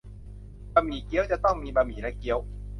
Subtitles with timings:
[0.73, 2.39] บะหมี่เกี๊ยวจะต้องมีบะหมี่และเกี๊ยว